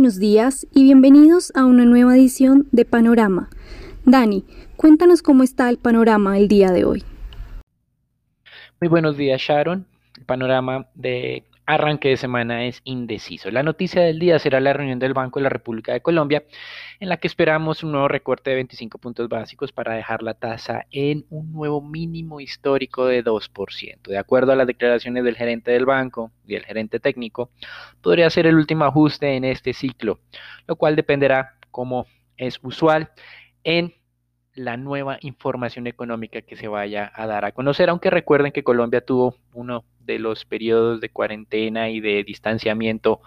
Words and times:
buenos 0.00 0.18
días 0.18 0.66
y 0.74 0.84
bienvenidos 0.84 1.52
a 1.54 1.66
una 1.66 1.84
nueva 1.84 2.16
edición 2.16 2.66
de 2.72 2.86
Panorama. 2.86 3.50
Dani, 4.06 4.46
cuéntanos 4.78 5.20
cómo 5.20 5.42
está 5.42 5.68
el 5.68 5.76
panorama 5.76 6.38
el 6.38 6.48
día 6.48 6.70
de 6.70 6.86
hoy. 6.86 7.04
Muy 8.80 8.88
buenos 8.88 9.18
días, 9.18 9.38
Sharon. 9.42 9.84
El 10.16 10.24
panorama 10.24 10.86
de 10.94 11.44
arranque 11.74 12.08
de 12.08 12.16
semana 12.16 12.64
es 12.64 12.80
indeciso. 12.84 13.50
La 13.50 13.62
noticia 13.62 14.02
del 14.02 14.18
día 14.18 14.38
será 14.38 14.60
la 14.60 14.72
reunión 14.72 14.98
del 14.98 15.14
Banco 15.14 15.38
de 15.38 15.44
la 15.44 15.48
República 15.48 15.92
de 15.92 16.00
Colombia, 16.00 16.44
en 16.98 17.08
la 17.08 17.16
que 17.18 17.26
esperamos 17.26 17.82
un 17.84 17.92
nuevo 17.92 18.08
recorte 18.08 18.50
de 18.50 18.56
25 18.56 18.98
puntos 18.98 19.28
básicos 19.28 19.72
para 19.72 19.94
dejar 19.94 20.22
la 20.22 20.34
tasa 20.34 20.86
en 20.90 21.24
un 21.30 21.52
nuevo 21.52 21.80
mínimo 21.80 22.40
histórico 22.40 23.06
de 23.06 23.24
2%. 23.24 24.02
De 24.02 24.18
acuerdo 24.18 24.52
a 24.52 24.56
las 24.56 24.66
declaraciones 24.66 25.22
del 25.24 25.36
gerente 25.36 25.70
del 25.70 25.86
banco 25.86 26.32
y 26.46 26.56
el 26.56 26.64
gerente 26.64 26.98
técnico, 26.98 27.50
podría 28.00 28.28
ser 28.30 28.46
el 28.46 28.56
último 28.56 28.84
ajuste 28.84 29.36
en 29.36 29.44
este 29.44 29.72
ciclo, 29.72 30.18
lo 30.66 30.76
cual 30.76 30.96
dependerá, 30.96 31.54
como 31.70 32.06
es 32.36 32.58
usual, 32.62 33.10
en 33.62 33.94
la 34.54 34.76
nueva 34.76 35.18
información 35.20 35.86
económica 35.86 36.42
que 36.42 36.56
se 36.56 36.68
vaya 36.68 37.10
a 37.14 37.26
dar 37.26 37.44
a 37.44 37.52
conocer, 37.52 37.88
aunque 37.88 38.10
recuerden 38.10 38.52
que 38.52 38.64
Colombia 38.64 39.00
tuvo 39.00 39.36
uno 39.52 39.84
de 40.00 40.18
los 40.18 40.44
periodos 40.44 41.00
de 41.00 41.08
cuarentena 41.08 41.90
y 41.90 42.00
de 42.00 42.24
distanciamiento 42.24 43.20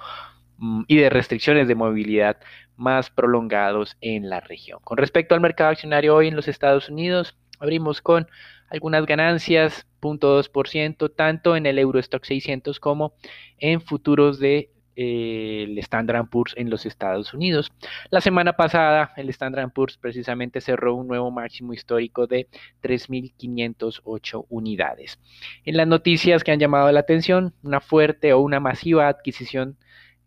mm, 0.57 0.83
y 0.87 0.97
de 0.97 1.09
restricciones 1.09 1.67
de 1.67 1.75
movilidad 1.75 2.37
más 2.75 3.09
prolongados 3.09 3.97
en 4.01 4.29
la 4.29 4.39
región. 4.39 4.79
Con 4.83 4.97
respecto 4.97 5.35
al 5.35 5.41
mercado 5.41 5.69
accionario 5.69 6.15
hoy 6.15 6.27
en 6.27 6.35
los 6.35 6.47
Estados 6.47 6.89
Unidos, 6.89 7.37
abrimos 7.59 8.01
con 8.01 8.27
algunas 8.69 9.05
ganancias, 9.05 9.87
0.2%, 10.01 11.13
tanto 11.15 11.55
en 11.55 11.65
el 11.65 11.79
Eurostock 11.79 12.25
600 12.25 12.79
como 12.79 13.13
en 13.59 13.81
futuros 13.81 14.39
de 14.39 14.72
el 14.95 15.77
Standard 15.79 16.27
Poor's 16.29 16.53
en 16.57 16.69
los 16.69 16.85
Estados 16.85 17.33
Unidos. 17.33 17.71
La 18.09 18.21
semana 18.21 18.53
pasada 18.53 19.13
el 19.17 19.29
Standard 19.29 19.71
Poor's 19.71 19.97
precisamente 19.97 20.61
cerró 20.61 20.95
un 20.95 21.07
nuevo 21.07 21.31
máximo 21.31 21.73
histórico 21.73 22.27
de 22.27 22.47
3.508 22.81 24.45
unidades. 24.49 25.19
En 25.65 25.77
las 25.77 25.87
noticias 25.87 26.43
que 26.43 26.51
han 26.51 26.59
llamado 26.59 26.91
la 26.91 26.99
atención, 26.99 27.53
una 27.63 27.81
fuerte 27.81 28.33
o 28.33 28.39
una 28.39 28.59
masiva 28.59 29.07
adquisición 29.07 29.77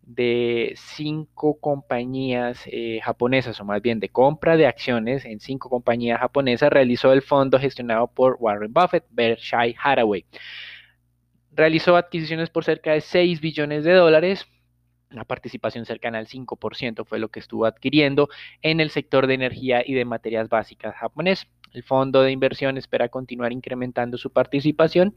de 0.07 0.75
cinco 0.77 1.59
compañías 1.61 2.63
eh, 2.67 3.01
japonesas, 3.03 3.61
o 3.61 3.65
más 3.65 3.83
bien 3.83 3.99
de 4.01 4.09
compra 4.09 4.57
de 4.57 4.67
acciones 4.67 5.25
en 5.25 5.41
cinco 5.41 5.69
compañías 5.69 6.21
japonesas, 6.21 6.71
realizó 6.71 7.13
el 7.13 7.23
fondo 7.23 7.59
gestionado 7.59 8.07
por 8.07 8.37
Warren 8.39 8.73
Buffett, 8.73 9.05
Berkshire 9.11 9.75
Hathaway. 9.83 10.25
Realizó 11.53 11.97
adquisiciones 11.97 12.51
por 12.51 12.65
cerca 12.65 12.93
de 12.93 13.01
6 13.01 13.41
billones 13.41 13.83
de 13.83 13.95
dólares, 13.95 14.47
la 15.11 15.25
participación 15.25 15.87
cercana 15.87 16.19
al 16.19 16.27
5% 16.27 17.05
fue 17.05 17.19
lo 17.19 17.29
que 17.29 17.41
estuvo 17.41 17.67
adquiriendo 17.67 18.29
en 18.63 18.81
el 18.81 18.91
sector 18.91 19.27
de 19.27 19.35
energía 19.35 19.83
y 19.85 19.95
de 19.95 20.05
materias 20.05 20.49
básicas 20.49 20.95
japonés. 20.97 21.47
El 21.73 21.83
fondo 21.83 22.23
de 22.23 22.33
inversión 22.33 22.79
espera 22.79 23.09
continuar 23.09 23.53
incrementando 23.53 24.17
su 24.19 24.31
participación 24.31 25.15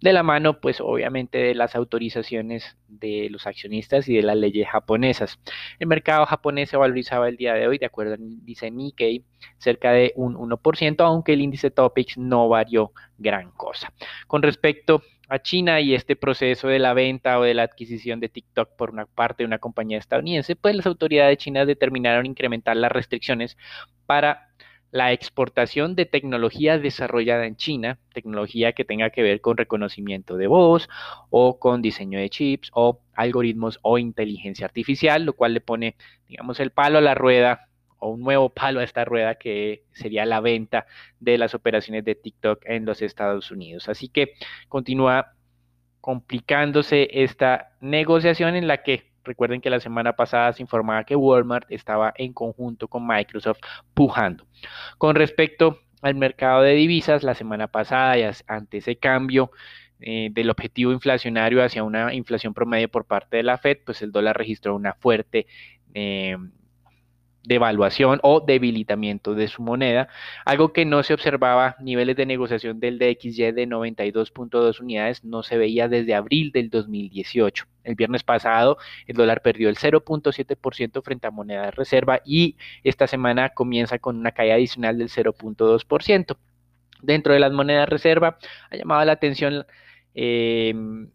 de 0.00 0.12
la 0.12 0.22
mano, 0.22 0.60
pues 0.60 0.80
obviamente 0.80 1.38
de 1.38 1.54
las 1.54 1.74
autorizaciones 1.74 2.76
de 2.86 3.28
los 3.30 3.46
accionistas 3.46 4.08
y 4.08 4.14
de 4.14 4.22
las 4.22 4.36
leyes 4.36 4.68
japonesas. 4.68 5.38
El 5.78 5.88
mercado 5.88 6.24
japonés 6.24 6.70
se 6.70 6.76
valorizaba 6.76 7.28
el 7.28 7.36
día 7.36 7.54
de 7.54 7.66
hoy, 7.66 7.78
de 7.78 7.86
acuerdo 7.86 8.14
al 8.14 8.20
índice 8.20 8.70
Nikkei, 8.70 9.24
cerca 9.58 9.92
de 9.92 10.12
un 10.16 10.34
1%, 10.36 10.96
aunque 11.00 11.32
el 11.32 11.42
índice 11.42 11.70
Topix 11.70 12.16
no 12.16 12.48
varió 12.48 12.92
gran 13.18 13.50
cosa. 13.50 13.92
Con 14.26 14.42
respecto 14.42 15.02
a 15.28 15.40
China 15.40 15.80
y 15.80 15.94
este 15.94 16.16
proceso 16.16 16.68
de 16.68 16.78
la 16.78 16.94
venta 16.94 17.38
o 17.38 17.42
de 17.42 17.54
la 17.54 17.64
adquisición 17.64 18.20
de 18.20 18.28
TikTok 18.28 18.76
por 18.76 18.90
una 18.90 19.06
parte 19.06 19.42
de 19.42 19.46
una 19.46 19.58
compañía 19.58 19.98
estadounidense, 19.98 20.56
pues 20.56 20.74
las 20.74 20.86
autoridades 20.86 21.38
chinas 21.38 21.66
determinaron 21.66 22.26
incrementar 22.26 22.76
las 22.76 22.90
restricciones 22.90 23.56
para 24.06 24.48
la 24.90 25.12
exportación 25.12 25.94
de 25.94 26.06
tecnología 26.06 26.78
desarrollada 26.78 27.46
en 27.46 27.56
China, 27.56 27.98
tecnología 28.14 28.72
que 28.72 28.86
tenga 28.86 29.10
que 29.10 29.22
ver 29.22 29.40
con 29.42 29.58
reconocimiento 29.58 30.36
de 30.36 30.46
voz 30.46 30.88
o 31.28 31.58
con 31.58 31.82
diseño 31.82 32.18
de 32.18 32.30
chips 32.30 32.70
o 32.72 33.00
algoritmos 33.14 33.78
o 33.82 33.98
inteligencia 33.98 34.64
artificial, 34.64 35.24
lo 35.24 35.34
cual 35.34 35.52
le 35.52 35.60
pone, 35.60 35.96
digamos, 36.26 36.58
el 36.60 36.70
palo 36.70 36.98
a 36.98 37.02
la 37.02 37.14
rueda 37.14 37.67
o 37.98 38.10
un 38.10 38.20
nuevo 38.20 38.48
palo 38.50 38.80
a 38.80 38.84
esta 38.84 39.04
rueda 39.04 39.36
que 39.36 39.84
sería 39.92 40.24
la 40.26 40.40
venta 40.40 40.86
de 41.20 41.38
las 41.38 41.54
operaciones 41.54 42.04
de 42.04 42.14
TikTok 42.14 42.62
en 42.64 42.84
los 42.84 43.02
Estados 43.02 43.50
Unidos. 43.50 43.88
Así 43.88 44.08
que 44.08 44.34
continúa 44.68 45.34
complicándose 46.00 47.08
esta 47.12 47.72
negociación 47.80 48.56
en 48.56 48.66
la 48.66 48.82
que 48.82 49.08
recuerden 49.24 49.60
que 49.60 49.70
la 49.70 49.80
semana 49.80 50.14
pasada 50.14 50.52
se 50.52 50.62
informaba 50.62 51.04
que 51.04 51.16
Walmart 51.16 51.70
estaba 51.70 52.12
en 52.16 52.32
conjunto 52.32 52.88
con 52.88 53.06
Microsoft 53.06 53.60
pujando. 53.94 54.46
Con 54.96 55.14
respecto 55.14 55.78
al 56.00 56.14
mercado 56.14 56.62
de 56.62 56.72
divisas, 56.74 57.22
la 57.22 57.34
semana 57.34 57.68
pasada 57.68 58.18
y 58.18 58.24
ante 58.46 58.78
ese 58.78 58.96
cambio 58.96 59.50
eh, 60.00 60.28
del 60.30 60.48
objetivo 60.48 60.92
inflacionario 60.92 61.62
hacia 61.62 61.82
una 61.82 62.14
inflación 62.14 62.54
promedio 62.54 62.88
por 62.88 63.04
parte 63.04 63.36
de 63.38 63.42
la 63.42 63.58
Fed, 63.58 63.78
pues 63.84 64.00
el 64.00 64.12
dólar 64.12 64.36
registró 64.36 64.74
una 64.76 64.94
fuerte 64.94 65.46
eh, 65.94 66.36
devaluación 67.48 68.20
o 68.22 68.40
debilitamiento 68.40 69.34
de 69.34 69.48
su 69.48 69.62
moneda, 69.62 70.08
algo 70.44 70.72
que 70.72 70.84
no 70.84 71.02
se 71.02 71.14
observaba 71.14 71.76
niveles 71.80 72.14
de 72.16 72.26
negociación 72.26 72.78
del 72.78 72.98
DXY 72.98 73.52
de 73.52 73.66
92.2 73.66 74.80
unidades 74.80 75.24
no 75.24 75.42
se 75.42 75.56
veía 75.56 75.88
desde 75.88 76.14
abril 76.14 76.52
del 76.52 76.68
2018. 76.68 77.64
El 77.84 77.94
viernes 77.94 78.22
pasado 78.22 78.76
el 79.06 79.16
dólar 79.16 79.40
perdió 79.40 79.70
el 79.70 79.76
0.7% 79.76 81.02
frente 81.02 81.26
a 81.26 81.30
moneda 81.30 81.62
de 81.62 81.70
reserva 81.70 82.20
y 82.24 82.56
esta 82.84 83.06
semana 83.06 83.48
comienza 83.48 83.98
con 83.98 84.18
una 84.18 84.32
caída 84.32 84.54
adicional 84.54 84.98
del 84.98 85.08
0.2%. 85.08 86.36
Dentro 87.00 87.32
de 87.32 87.40
las 87.40 87.52
monedas 87.52 87.82
de 87.82 87.86
reserva 87.86 88.38
ha 88.70 88.76
llamado 88.76 89.04
la 89.06 89.12
atención 89.12 89.64
em, 90.14 91.10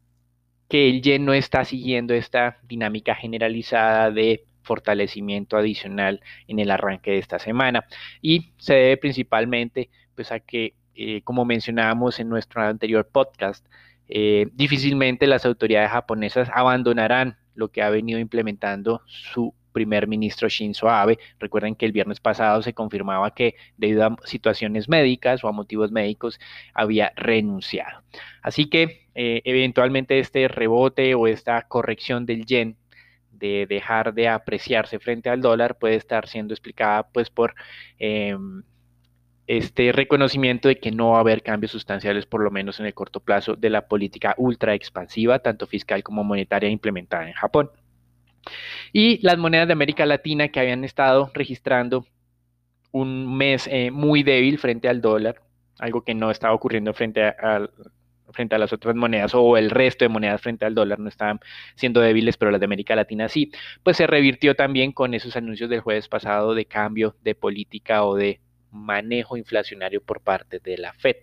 que 0.67 0.89
el 0.89 1.03
yen 1.03 1.25
no 1.25 1.33
está 1.33 1.63
siguiendo 1.63 2.15
esta 2.15 2.57
dinámica 2.63 3.13
generalizada 3.13 4.09
de 4.09 4.45
fortalecimiento 4.63 5.57
adicional 5.57 6.21
en 6.47 6.59
el 6.59 6.71
arranque 6.71 7.11
de 7.11 7.19
esta 7.19 7.39
semana 7.39 7.85
y 8.21 8.53
se 8.57 8.73
debe 8.73 8.97
principalmente 8.97 9.89
pues 10.15 10.31
a 10.31 10.39
que 10.39 10.73
eh, 10.95 11.21
como 11.23 11.45
mencionábamos 11.45 12.19
en 12.19 12.29
nuestro 12.29 12.61
anterior 12.61 13.07
podcast 13.11 13.65
eh, 14.07 14.47
difícilmente 14.53 15.27
las 15.27 15.45
autoridades 15.45 15.91
japonesas 15.91 16.49
abandonarán 16.53 17.37
lo 17.55 17.69
que 17.69 17.81
ha 17.81 17.89
venido 17.89 18.19
implementando 18.19 19.01
su 19.05 19.53
primer 19.73 20.07
ministro 20.07 20.47
Shinzo 20.47 20.89
Abe. 20.89 21.19
Recuerden 21.39 21.75
que 21.75 21.85
el 21.85 21.91
viernes 21.91 22.19
pasado 22.19 22.61
se 22.61 22.73
confirmaba 22.73 23.33
que 23.33 23.55
debido 23.75 24.05
a 24.05 24.15
situaciones 24.23 24.87
médicas 24.87 25.43
o 25.43 25.49
a 25.49 25.51
motivos 25.51 25.91
médicos 25.91 26.39
había 26.73 27.11
renunciado. 27.15 28.03
Así 28.41 28.69
que 28.69 29.07
eh, 29.15 29.41
eventualmente 29.43 30.19
este 30.19 30.47
rebote 30.47 31.15
o 31.15 31.27
esta 31.27 31.61
corrección 31.67 32.25
del 32.25 32.45
yen 32.45 32.77
de 33.33 33.65
dejar 33.67 34.13
de 34.13 34.27
apreciarse 34.29 34.99
frente 34.99 35.29
al 35.29 35.41
dólar 35.41 35.77
puede 35.77 35.95
estar 35.95 36.27
siendo 36.27 36.53
explicada 36.53 37.07
pues 37.11 37.29
por 37.29 37.55
em, 37.99 38.63
este 39.47 39.91
reconocimiento 39.91 40.67
de 40.69 40.79
que 40.79 40.91
no 40.91 41.11
va 41.11 41.17
a 41.17 41.21
haber 41.21 41.43
cambios 41.43 41.71
sustanciales 41.71 42.25
por 42.25 42.41
lo 42.41 42.51
menos 42.51 42.79
en 42.79 42.85
el 42.85 42.93
corto 42.93 43.19
plazo 43.19 43.55
de 43.55 43.69
la 43.69 43.87
política 43.87 44.35
ultra 44.37 44.73
expansiva 44.73 45.39
tanto 45.39 45.67
fiscal 45.67 46.03
como 46.03 46.23
monetaria 46.23 46.69
implementada 46.69 47.27
en 47.27 47.33
Japón. 47.33 47.69
Y 48.91 49.25
las 49.25 49.37
monedas 49.37 49.67
de 49.67 49.73
América 49.73 50.05
Latina 50.05 50.49
que 50.49 50.59
habían 50.59 50.83
estado 50.83 51.31
registrando 51.33 52.05
un 52.91 53.37
mes 53.37 53.67
eh, 53.67 53.91
muy 53.91 54.23
débil 54.23 54.59
frente 54.59 54.87
al 54.87 55.01
dólar, 55.01 55.41
algo 55.79 56.03
que 56.03 56.13
no 56.13 56.29
estaba 56.29 56.53
ocurriendo 56.53 56.93
frente 56.93 57.23
al 57.23 57.71
frente 58.31 58.55
a 58.55 58.57
las 58.57 58.73
otras 58.73 58.95
monedas 58.95 59.33
o 59.35 59.57
el 59.57 59.69
resto 59.69 60.05
de 60.05 60.09
monedas 60.09 60.41
frente 60.41 60.65
al 60.65 60.75
dólar 60.75 60.99
no 60.99 61.09
estaban 61.09 61.39
siendo 61.75 62.01
débiles, 62.01 62.37
pero 62.37 62.51
las 62.51 62.59
de 62.59 62.65
América 62.65 62.95
Latina 62.95 63.29
sí, 63.29 63.51
pues 63.83 63.97
se 63.97 64.07
revirtió 64.07 64.55
también 64.55 64.91
con 64.91 65.13
esos 65.13 65.35
anuncios 65.35 65.69
del 65.69 65.81
jueves 65.81 66.07
pasado 66.07 66.55
de 66.55 66.65
cambio 66.65 67.15
de 67.23 67.35
política 67.35 68.05
o 68.05 68.15
de 68.15 68.39
manejo 68.71 69.37
inflacionario 69.37 70.01
por 70.01 70.21
parte 70.21 70.59
de 70.59 70.77
la 70.77 70.93
Fed. 70.93 71.17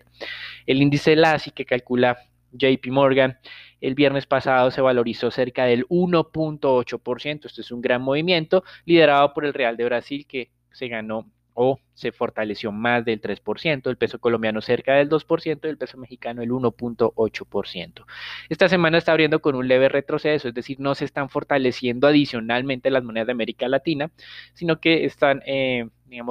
El 0.67 0.81
índice 0.83 1.17
LASI 1.17 1.51
que 1.51 1.65
calcula 1.65 2.19
JP 2.53 2.87
Morgan 2.89 3.39
el 3.81 3.95
viernes 3.95 4.27
pasado 4.27 4.71
se 4.71 4.81
valorizó 4.81 5.31
cerca 5.31 5.65
del 5.65 5.87
1.8%. 5.89 7.47
Esto 7.47 7.61
es 7.61 7.71
un 7.71 7.81
gran 7.81 8.03
movimiento 8.03 8.63
liderado 8.85 9.33
por 9.33 9.45
el 9.45 9.55
Real 9.55 9.77
de 9.77 9.85
Brasil 9.85 10.27
que 10.27 10.51
se 10.73 10.89
ganó 10.89 11.27
o 11.63 11.79
se 11.93 12.11
fortaleció 12.11 12.73
más 12.73 13.05
del 13.05 13.21
3%, 13.21 13.91
el 13.91 13.99
peso 13.99 14.19
colombiano 14.19 14.63
cerca 14.63 14.95
del 14.95 15.11
2% 15.11 15.61
y 15.63 15.69
el 15.69 15.77
peso 15.77 15.99
mexicano 15.99 16.41
el 16.41 16.49
1.8%. 16.49 18.07
Esta 18.49 18.71
semana 18.71 18.97
está 18.97 19.13
abriendo 19.13 19.43
con 19.43 19.55
un 19.55 19.69
leve 19.69 19.91
retroceso, 19.91 20.49
es 20.49 20.55
decir, 20.55 20.81
no 20.81 20.95
se 20.95 21.05
están 21.05 21.29
fortaleciendo 21.29 22.07
adicionalmente 22.07 22.91
las 22.91 23.05
monedas 23.05 23.27
de 23.27 23.33
América 23.33 23.69
Latina, 23.69 24.11
sino 24.55 24.81
que 24.81 25.05
están, 25.05 25.43
eh, 25.45 25.91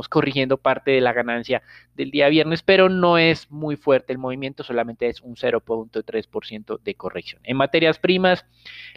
corrigiendo 0.09 0.57
parte 0.57 0.91
de 0.91 1.01
la 1.01 1.13
ganancia 1.13 1.61
del 1.95 2.11
día 2.11 2.29
viernes, 2.29 2.63
pero 2.63 2.89
no 2.89 3.17
es 3.17 3.49
muy 3.51 3.75
fuerte 3.75 4.13
el 4.13 4.19
movimiento, 4.19 4.63
solamente 4.63 5.07
es 5.07 5.21
un 5.21 5.35
0.3% 5.35 6.79
de 6.81 6.95
corrección. 6.95 7.41
En 7.43 7.57
materias 7.57 7.99
primas, 7.99 8.45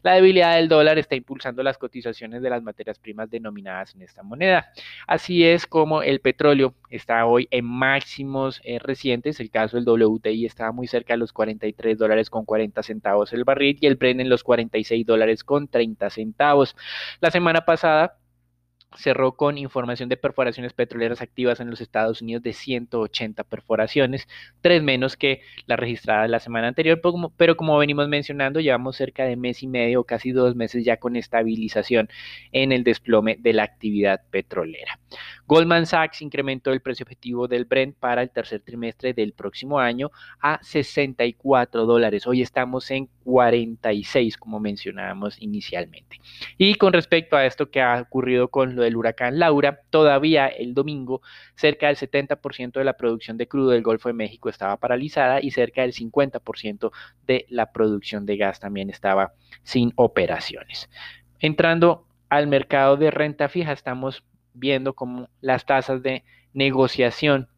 la 0.03 0.15
debilidad 0.15 0.57
del 0.57 0.69
dólar 0.69 0.99
está 0.99 1.15
impulsando 1.15 1.63
las 1.63 1.79
cotizaciones 1.79 2.43
de 2.43 2.51
las 2.51 2.63
materias 2.63 2.99
primas 2.99 3.31
denominadas 3.31 3.95
en 3.95 4.03
esta 4.03 4.23
moneda. 4.23 4.73
Así 5.07 5.45
es 5.45 5.67
como 5.67 6.03
el 6.03 6.21
petróleo 6.21 6.75
está 6.91 7.27
hoy 7.27 7.49
en 7.51 7.65
máximos 7.65 8.61
eh, 8.65 8.79
recientes, 8.79 9.41
el 9.41 9.51
caso 9.51 9.77
del 9.77 9.89
WTI 9.89 10.47
estaba 10.47 10.73
muy 10.73 10.87
cerca 10.87 11.15
de 11.15 11.19
los 11.19 11.33
43 11.33 11.99
dólares 11.99 12.31
con 12.31 12.45
40 12.45 12.83
centavos 12.83 13.33
el 13.33 13.45
barril 13.45 13.79
y 13.81 13.87
el 13.87 13.97
Brent 13.97 14.21
en 14.21 14.29
los 14.29 14.45
46 14.45 15.07
dólares 15.07 15.45
con 15.45 15.69
30 15.69 16.11
centavos. 16.11 16.77
La 17.21 17.31
semana 17.31 17.65
pasada 17.65 18.19
cerró 18.97 19.33
con 19.33 19.59
información 19.59 20.09
de 20.09 20.17
perforaciones 20.17 20.73
petroleras 20.73 21.21
activas 21.23 21.61
en 21.61 21.71
los 21.71 21.81
Estados 21.81 22.23
Unidos 22.23 22.43
de 22.43 22.53
180 22.53 23.45
perforaciones, 23.45 24.29
tres 24.61 24.83
menos 24.83 25.17
que 25.17 25.41
la 25.67 25.77
registrada 25.77 26.29
la 26.29 26.41
semana 26.41 26.69
anterior, 26.69 27.01
pero 27.37 27.57
como 27.57 27.79
venimos 27.79 28.09
mencionando, 28.09 28.61
llevamos 28.61 28.97
cerca 28.97 29.25
de 29.25 29.37
mes 29.37 29.63
y 29.63 29.67
medio, 29.67 30.05
casi 30.05 30.33
dos 30.33 30.55
meses 30.57 30.85
ya 30.85 30.99
con 30.99 31.17
estabilización 31.17 32.09
en 32.53 32.73
el 32.73 32.85
desplome 32.85 33.37
de 33.41 33.53
la 33.53 33.65
actividad 33.65 34.23
petrolera. 34.31 34.99
Goldman 35.53 35.85
Sachs 35.85 36.23
incrementó 36.23 36.73
el 36.73 36.81
precio 36.81 37.05
objetivo 37.05 37.47
del 37.47 37.67
Brent 37.67 37.95
para 37.99 38.23
el 38.23 38.31
tercer 38.31 38.61
trimestre 38.61 39.13
del 39.13 39.35
próximo 39.35 39.79
año 39.79 40.11
a 40.41 40.59
64 40.63 41.85
dólares. 41.85 42.27
Hoy 42.27 42.41
estamos 42.41 42.91
en 42.91 43.11
46, 43.25 44.39
como 44.39 44.61
mencionábamos 44.61 45.37
inicialmente. 45.43 46.23
Y 46.57 46.77
con 46.77 46.95
respecto 46.95 47.37
a 47.37 47.45
esto 47.45 47.71
que 47.71 47.83
ha 47.83 48.01
ocurrido 48.01 48.49
con 48.49 48.75
lo 48.75 48.83
del 48.83 48.97
huracán 48.97 49.39
Laura, 49.39 49.81
todavía 49.91 50.47
el 50.47 50.73
domingo 50.73 51.21
cerca 51.55 51.89
del 51.89 51.97
70% 51.97 52.73
de 52.73 52.85
la 52.85 52.97
producción 52.97 53.37
de 53.37 53.47
crudo 53.47 53.73
del 53.73 53.83
Golfo 53.83 54.09
de 54.09 54.15
México 54.15 54.49
estaba 54.49 54.79
paralizada 54.79 55.43
y 55.43 55.51
cerca 55.51 55.83
del 55.83 55.93
50% 55.93 56.93
de 57.27 57.45
la 57.51 57.73
producción 57.73 58.25
de 58.25 58.39
gas 58.39 58.59
también 58.59 58.89
estaba 58.89 59.35
sin 59.65 59.93
operaciones. 59.97 60.89
Entrando 61.41 62.07
al 62.31 62.47
mercado 62.47 62.97
de 62.97 63.11
renta 63.11 63.51
fija, 63.51 63.73
estamos 63.73 64.25
viendo 64.55 64.95
cómo 64.95 65.29
las 65.41 65.67
tasas 65.67 66.03
de 66.03 66.25
negociación 66.53 67.49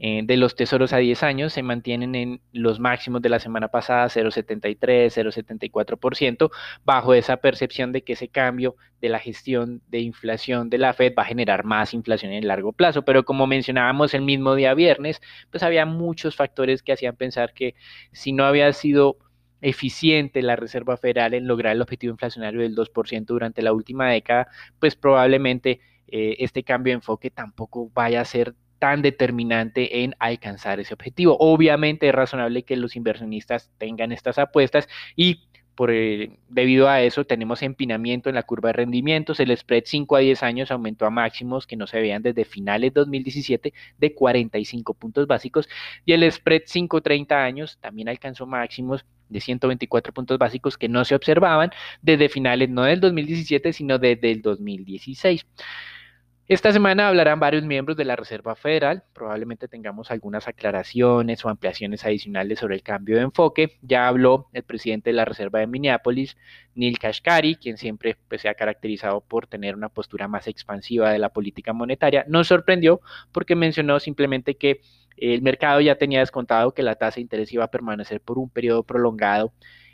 eh, 0.00 0.22
de 0.24 0.36
los 0.36 0.54
tesoros 0.54 0.92
a 0.92 0.98
10 0.98 1.24
años 1.24 1.52
se 1.52 1.62
mantienen 1.62 2.14
en 2.14 2.40
los 2.52 2.78
máximos 2.78 3.20
de 3.20 3.30
la 3.30 3.40
semana 3.40 3.68
pasada, 3.68 4.08
0,73, 4.08 5.10
0,74%, 5.10 6.50
bajo 6.84 7.14
esa 7.14 7.38
percepción 7.38 7.90
de 7.92 8.02
que 8.02 8.12
ese 8.12 8.28
cambio 8.28 8.76
de 9.00 9.08
la 9.08 9.18
gestión 9.18 9.82
de 9.88 10.00
inflación 10.00 10.70
de 10.70 10.78
la 10.78 10.92
Fed 10.94 11.14
va 11.18 11.22
a 11.24 11.26
generar 11.26 11.64
más 11.64 11.94
inflación 11.94 12.32
en 12.32 12.38
el 12.38 12.48
largo 12.48 12.72
plazo. 12.72 13.02
Pero 13.04 13.24
como 13.24 13.46
mencionábamos 13.48 14.14
el 14.14 14.22
mismo 14.22 14.54
día 14.54 14.74
viernes, 14.74 15.20
pues 15.50 15.62
había 15.64 15.84
muchos 15.84 16.36
factores 16.36 16.82
que 16.82 16.92
hacían 16.92 17.16
pensar 17.16 17.52
que 17.52 17.74
si 18.12 18.32
no 18.32 18.44
había 18.44 18.72
sido 18.72 19.18
eficiente 19.60 20.42
la 20.42 20.56
Reserva 20.56 20.96
Federal 20.96 21.34
en 21.34 21.46
lograr 21.46 21.74
el 21.74 21.82
objetivo 21.82 22.12
inflacionario 22.12 22.60
del 22.60 22.76
2% 22.76 23.24
durante 23.26 23.62
la 23.62 23.72
última 23.72 24.08
década, 24.10 24.48
pues 24.78 24.96
probablemente 24.96 25.80
eh, 26.06 26.36
este 26.38 26.62
cambio 26.62 26.92
de 26.92 26.96
enfoque 26.96 27.30
tampoco 27.30 27.90
vaya 27.94 28.20
a 28.20 28.24
ser 28.24 28.54
tan 28.78 29.02
determinante 29.02 30.04
en 30.04 30.14
alcanzar 30.18 30.80
ese 30.80 30.94
objetivo. 30.94 31.36
Obviamente 31.40 32.08
es 32.08 32.14
razonable 32.14 32.62
que 32.62 32.76
los 32.76 32.96
inversionistas 32.96 33.70
tengan 33.78 34.12
estas 34.12 34.38
apuestas 34.38 34.88
y 35.16 35.48
por, 35.78 35.92
debido 36.48 36.88
a 36.88 37.02
eso 37.02 37.24
tenemos 37.24 37.62
empinamiento 37.62 38.28
en 38.28 38.34
la 38.34 38.42
curva 38.42 38.70
de 38.70 38.72
rendimientos. 38.72 39.38
El 39.38 39.56
spread 39.56 39.84
5 39.86 40.16
a 40.16 40.18
10 40.18 40.42
años 40.42 40.72
aumentó 40.72 41.06
a 41.06 41.10
máximos 41.10 41.68
que 41.68 41.76
no 41.76 41.86
se 41.86 42.00
veían 42.00 42.20
desde 42.20 42.44
finales 42.44 42.92
de 42.92 42.98
2017 42.98 43.72
de 43.96 44.12
45 44.12 44.94
puntos 44.94 45.28
básicos 45.28 45.68
y 46.04 46.14
el 46.14 46.28
spread 46.32 46.62
5 46.66 46.96
a 46.96 47.00
30 47.00 47.44
años 47.44 47.78
también 47.80 48.08
alcanzó 48.08 48.44
máximos 48.44 49.06
de 49.28 49.40
124 49.40 50.12
puntos 50.12 50.36
básicos 50.36 50.76
que 50.76 50.88
no 50.88 51.04
se 51.04 51.14
observaban 51.14 51.70
desde 52.02 52.28
finales 52.28 52.68
no 52.70 52.82
del 52.82 52.98
2017 52.98 53.72
sino 53.72 54.00
desde 54.00 54.32
el 54.32 54.42
2016. 54.42 55.46
Esta 56.48 56.72
semana 56.72 57.08
hablarán 57.08 57.40
varios 57.40 57.62
miembros 57.64 57.94
de 57.98 58.06
la 58.06 58.16
Reserva 58.16 58.56
Federal, 58.56 59.04
probablemente 59.12 59.68
tengamos 59.68 60.10
algunas 60.10 60.48
aclaraciones 60.48 61.44
o 61.44 61.50
ampliaciones 61.50 62.06
adicionales 62.06 62.60
sobre 62.60 62.74
el 62.74 62.82
cambio 62.82 63.16
de 63.16 63.22
enfoque. 63.24 63.76
Ya 63.82 64.08
habló 64.08 64.48
el 64.54 64.62
presidente 64.62 65.10
de 65.10 65.14
la 65.14 65.26
Reserva 65.26 65.58
de 65.58 65.66
Minneapolis, 65.66 66.38
Neil 66.74 66.98
Kashkari, 66.98 67.56
quien 67.56 67.76
siempre 67.76 68.16
pues, 68.28 68.40
se 68.40 68.48
ha 68.48 68.54
caracterizado 68.54 69.20
por 69.20 69.46
tener 69.46 69.76
una 69.76 69.90
postura 69.90 70.26
más 70.26 70.46
expansiva 70.46 71.12
de 71.12 71.18
la 71.18 71.28
política 71.28 71.74
monetaria. 71.74 72.24
Nos 72.28 72.46
sorprendió 72.46 73.02
porque 73.30 73.54
mencionó 73.54 74.00
simplemente 74.00 74.56
que 74.56 74.80
el 75.18 75.42
mercado 75.42 75.82
ya 75.82 75.96
tenía 75.96 76.20
descontado 76.20 76.72
que 76.72 76.82
la 76.82 76.94
tasa 76.94 77.16
de 77.16 77.22
interés 77.22 77.52
iba 77.52 77.64
a 77.64 77.70
permanecer 77.70 78.22
por 78.22 78.38
un 78.38 78.48
periodo 78.48 78.84
prolongado 78.84 79.52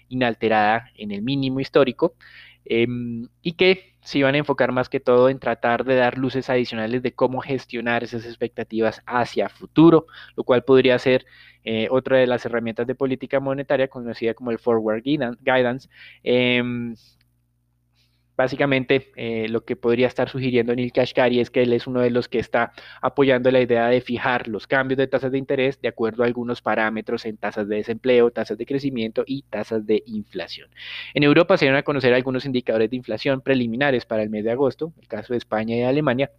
inalterada 0.09 0.89
en 0.95 1.11
el 1.11 1.23
mínimo 1.23 1.59
histórico 1.59 2.15
em, 2.65 3.27
y 3.43 3.55
que 3.55 3.94
se 4.05 4.19
iban 4.19 4.35
a 4.35 4.39
enfocar 4.39 4.71
más 4.71 4.89
que 4.89 5.01
todo 5.01 5.29
en 5.31 5.39
tratar 5.39 5.85
de 5.85 5.97
dar 5.97 6.19
luces 6.19 6.51
adicionales 6.51 7.03
de 7.03 7.15
cómo 7.15 7.41
gestionar 7.41 8.05
esas 8.05 8.25
expectativas 8.27 9.03
hacia 9.06 9.49
futuro, 9.49 10.06
lo 10.37 10.45
cual 10.45 10.62
podría 10.62 10.99
ser 10.99 11.25
eh, 11.65 11.89
otra 11.91 12.19
de 12.19 12.27
las 12.27 12.45
herramientas 12.45 12.87
de 12.87 12.95
política 12.95 13.41
monetaria 13.41 13.89
conocida 13.89 14.35
como 14.35 14.51
el 14.51 14.59
Forward 14.59 15.03
Guidance, 15.03 15.89
em, 16.23 16.95
Básicamente, 18.36 19.12
eh, 19.16 19.48
lo 19.48 19.64
que 19.64 19.76
podría 19.76 20.08
estar 20.08 20.28
sugiriendo 20.28 20.75
Neil 20.75 20.92
Kashkari 20.92 21.40
es 21.40 21.50
que 21.50 21.62
él 21.62 21.72
es 21.72 21.86
uno 21.86 22.00
de 22.00 22.10
los 22.10 22.28
que 22.28 22.38
está 22.40 22.72
apoyando 23.00 23.50
la 23.50 23.60
idea 23.60 23.86
de 23.88 24.00
fijar 24.00 24.48
los 24.48 24.66
cambios 24.66 24.98
de 24.98 25.06
tasas 25.06 25.31
de 25.31 25.38
interés 25.38 25.81
de 25.81 25.88
acuerdo 25.88 26.22
a 26.22 26.26
algunos 26.26 26.60
parámetros 26.60 27.25
en 27.26 27.36
tasas 27.36 27.69
de 27.69 27.76
desempleo, 27.76 28.31
tasas 28.31 28.58
de 28.58 28.66
crecimiento 28.66 29.25
y 29.26 29.42
tasas 29.42 29.86
de 29.86 30.02
inflación. 30.06 30.69
En 31.14 31.22
Europa 31.22 31.56
se 31.56 31.66
van 31.66 31.76
a 31.76 31.82
conocer 31.82 32.12
algunos 32.12 32.44
indicadores 32.44 32.90
de 32.90 32.96
inflación 32.96 33.40
preliminares 33.40 34.04
para 34.04 34.22
el 34.22 34.31
mes 34.31 34.44
de 34.44 34.50
agosto, 34.50 34.92
el 35.00 35.06
caso 35.08 35.32
de 35.32 35.38
España 35.38 35.76
y 35.76 35.82
Alemania, 35.82 36.31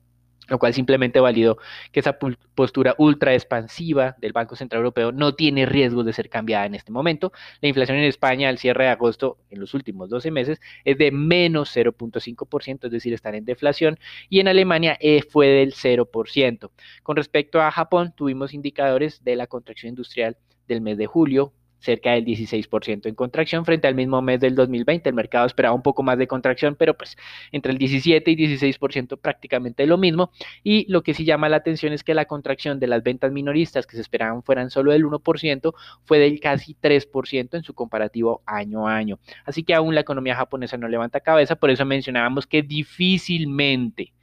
lo 0.47 0.59
cual 0.59 0.73
simplemente 0.73 1.19
validó 1.19 1.57
que 1.91 1.99
esa 1.99 2.17
postura 2.55 2.95
ultra 2.97 3.33
expansiva 3.33 4.15
del 4.19 4.33
Banco 4.33 4.55
Central 4.55 4.79
Europeo 4.79 5.11
no 5.11 5.35
tiene 5.35 5.65
riesgo 5.65 6.03
de 6.03 6.13
ser 6.13 6.29
cambiada 6.29 6.65
en 6.65 6.75
este 6.75 6.91
momento. 6.91 7.31
La 7.61 7.67
inflación 7.67 7.97
en 7.97 8.05
España 8.05 8.49
al 8.49 8.57
cierre 8.57 8.85
de 8.85 8.89
agosto 8.91 9.37
en 9.49 9.59
los 9.59 9.73
últimos 9.73 10.09
12 10.09 10.31
meses 10.31 10.61
es 10.83 10.97
de 10.97 11.11
menos 11.11 11.75
0.5%, 11.75 12.85
es 12.85 12.91
decir, 12.91 13.13
están 13.13 13.35
en 13.35 13.45
deflación, 13.45 13.97
y 14.29 14.39
en 14.39 14.47
Alemania 14.47 14.97
eh, 14.99 15.21
fue 15.29 15.47
del 15.47 15.73
0%. 15.73 16.69
Con 17.03 17.15
respecto 17.15 17.61
a 17.61 17.71
Japón, 17.71 18.13
tuvimos 18.15 18.53
indicadores 18.53 19.23
de 19.23 19.35
la 19.35 19.47
contracción 19.47 19.89
industrial 19.89 20.37
del 20.67 20.81
mes 20.81 20.97
de 20.97 21.05
julio, 21.05 21.53
cerca 21.79 22.11
del 22.11 22.25
16% 22.25 23.07
en 23.07 23.15
contracción 23.15 23.65
frente 23.65 23.87
al 23.87 23.95
mismo 23.95 24.21
mes 24.21 24.39
del 24.39 24.55
2020. 24.55 25.09
El 25.09 25.15
mercado 25.15 25.45
esperaba 25.45 25.75
un 25.75 25.81
poco 25.81 26.03
más 26.03 26.17
de 26.17 26.27
contracción, 26.27 26.75
pero 26.75 26.95
pues 26.95 27.17
entre 27.51 27.71
el 27.71 27.77
17 27.77 28.31
y 28.31 28.35
16% 28.35 29.19
prácticamente 29.19 29.85
lo 29.85 29.97
mismo. 29.97 30.31
Y 30.63 30.91
lo 30.91 31.03
que 31.03 31.13
sí 31.13 31.25
llama 31.25 31.49
la 31.49 31.57
atención 31.57 31.93
es 31.93 32.03
que 32.03 32.13
la 32.13 32.25
contracción 32.25 32.79
de 32.79 32.87
las 32.87 33.03
ventas 33.03 33.31
minoristas 33.31 33.85
que 33.85 33.95
se 33.95 34.01
esperaban 34.01 34.43
fueran 34.43 34.69
solo 34.69 34.91
del 34.91 35.05
1%, 35.05 35.73
fue 36.05 36.19
del 36.19 36.39
casi 36.39 36.75
3% 36.75 37.55
en 37.55 37.63
su 37.63 37.73
comparativo 37.73 38.41
año 38.45 38.87
a 38.87 38.95
año. 38.95 39.19
Así 39.45 39.63
que 39.63 39.73
aún 39.73 39.95
la 39.95 40.01
economía 40.01 40.35
japonesa 40.35 40.77
no 40.77 40.87
levanta 40.87 41.19
cabeza, 41.19 41.55
por 41.55 41.69
eso 41.69 41.85
mencionábamos 41.85 42.47
que 42.47 42.63
difícilmente 42.63 44.14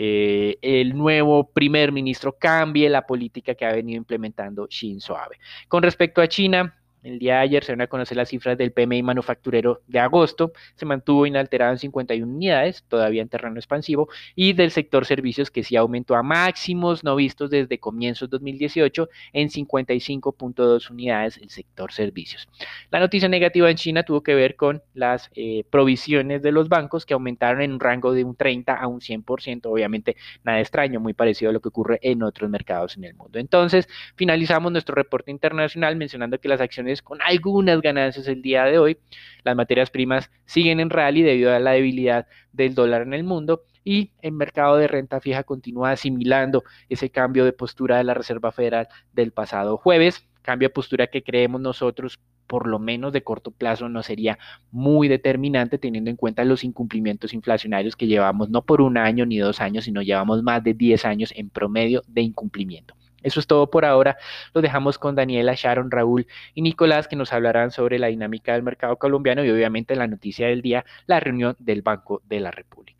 eh, 0.00 0.58
el 0.62 0.96
nuevo 0.96 1.50
primer 1.50 1.90
ministro 1.90 2.36
cambie 2.38 2.88
la 2.88 3.04
política 3.04 3.56
que 3.56 3.64
ha 3.64 3.72
venido 3.72 3.96
implementando 3.96 4.68
Shinzo 4.70 5.16
Abe. 5.16 5.38
Con 5.66 5.82
respecto 5.82 6.20
a 6.20 6.28
China, 6.28 6.72
el 7.02 7.18
día 7.18 7.34
de 7.34 7.40
ayer 7.40 7.64
se 7.64 7.72
van 7.72 7.80
a 7.82 7.86
conocer 7.86 8.16
las 8.16 8.28
cifras 8.28 8.58
del 8.58 8.72
PMI 8.72 9.02
manufacturero 9.02 9.82
de 9.86 9.98
agosto. 9.98 10.52
Se 10.74 10.86
mantuvo 10.86 11.26
inalterado 11.26 11.72
en 11.72 11.78
51 11.78 12.32
unidades, 12.32 12.84
todavía 12.88 13.22
en 13.22 13.28
terreno 13.28 13.56
expansivo, 13.56 14.08
y 14.34 14.52
del 14.52 14.70
sector 14.70 15.04
servicios 15.04 15.50
que 15.50 15.62
sí 15.62 15.76
aumentó 15.76 16.16
a 16.16 16.22
máximos 16.22 17.04
no 17.04 17.16
vistos 17.16 17.50
desde 17.50 17.78
comienzos 17.78 18.28
de 18.28 18.36
2018 18.36 19.08
en 19.32 19.48
55.2 19.48 20.90
unidades 20.90 21.38
el 21.38 21.50
sector 21.50 21.92
servicios. 21.92 22.48
La 22.90 23.00
noticia 23.00 23.28
negativa 23.28 23.70
en 23.70 23.76
China 23.76 24.02
tuvo 24.02 24.22
que 24.22 24.34
ver 24.34 24.56
con 24.56 24.82
las 24.94 25.30
eh, 25.34 25.64
provisiones 25.70 26.42
de 26.42 26.52
los 26.52 26.68
bancos 26.68 27.06
que 27.06 27.14
aumentaron 27.14 27.62
en 27.62 27.72
un 27.72 27.80
rango 27.80 28.12
de 28.12 28.24
un 28.24 28.34
30 28.34 28.74
a 28.74 28.86
un 28.86 29.00
100%, 29.00 29.66
obviamente 29.66 30.16
nada 30.44 30.60
extraño, 30.60 31.00
muy 31.00 31.14
parecido 31.14 31.50
a 31.50 31.52
lo 31.52 31.60
que 31.60 31.68
ocurre 31.68 31.98
en 32.02 32.22
otros 32.22 32.50
mercados 32.50 32.96
en 32.96 33.04
el 33.04 33.14
mundo. 33.14 33.38
Entonces, 33.38 33.88
finalizamos 34.16 34.72
nuestro 34.72 34.94
reporte 34.94 35.30
internacional 35.30 35.96
mencionando 35.96 36.38
que 36.40 36.48
las 36.48 36.60
acciones 36.60 36.87
con 37.02 37.20
algunas 37.22 37.80
ganancias 37.80 38.26
el 38.28 38.42
día 38.42 38.64
de 38.64 38.78
hoy. 38.78 38.98
Las 39.44 39.56
materias 39.56 39.90
primas 39.90 40.30
siguen 40.46 40.80
en 40.80 40.90
rally 40.90 41.22
debido 41.22 41.54
a 41.54 41.58
la 41.58 41.72
debilidad 41.72 42.26
del 42.52 42.74
dólar 42.74 43.02
en 43.02 43.14
el 43.14 43.24
mundo 43.24 43.64
y 43.84 44.12
el 44.22 44.32
mercado 44.32 44.76
de 44.76 44.88
renta 44.88 45.20
fija 45.20 45.44
continúa 45.44 45.92
asimilando 45.92 46.64
ese 46.88 47.10
cambio 47.10 47.44
de 47.44 47.52
postura 47.52 47.98
de 47.98 48.04
la 48.04 48.14
Reserva 48.14 48.52
Federal 48.52 48.88
del 49.12 49.32
pasado 49.32 49.76
jueves 49.76 50.26
cambio 50.42 50.68
de 50.68 50.74
postura 50.74 51.06
que 51.08 51.22
creemos 51.22 51.60
nosotros 51.60 52.18
por 52.46 52.66
lo 52.66 52.78
menos 52.78 53.12
de 53.12 53.22
corto 53.22 53.50
plazo 53.50 53.88
no 53.90 54.02
sería 54.02 54.38
muy 54.70 55.06
determinante 55.06 55.76
teniendo 55.76 56.08
en 56.10 56.16
cuenta 56.16 56.42
los 56.44 56.64
incumplimientos 56.64 57.34
inflacionarios 57.34 57.94
que 57.94 58.06
llevamos 58.06 58.48
no 58.48 58.62
por 58.62 58.80
un 58.80 58.96
año 58.96 59.26
ni 59.26 59.38
dos 59.38 59.60
años, 59.60 59.84
sino 59.84 60.00
llevamos 60.00 60.42
más 60.42 60.64
de 60.64 60.72
10 60.72 61.04
años 61.04 61.32
en 61.36 61.50
promedio 61.50 62.02
de 62.08 62.22
incumplimiento. 62.22 62.94
Eso 63.22 63.40
es 63.40 63.46
todo 63.46 63.70
por 63.70 63.84
ahora. 63.84 64.16
Lo 64.54 64.60
dejamos 64.60 64.98
con 64.98 65.14
Daniela, 65.14 65.54
Sharon, 65.56 65.90
Raúl 65.90 66.26
y 66.54 66.62
Nicolás 66.62 67.08
que 67.08 67.16
nos 67.16 67.32
hablarán 67.32 67.70
sobre 67.70 67.98
la 67.98 68.08
dinámica 68.08 68.52
del 68.52 68.62
mercado 68.62 68.96
colombiano 68.96 69.44
y 69.44 69.50
obviamente 69.50 69.96
la 69.96 70.06
noticia 70.06 70.48
del 70.48 70.62
día, 70.62 70.84
la 71.06 71.20
reunión 71.20 71.56
del 71.58 71.82
Banco 71.82 72.22
de 72.28 72.40
la 72.40 72.50
República. 72.50 72.97